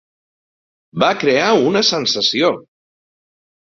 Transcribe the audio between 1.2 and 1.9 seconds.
crear una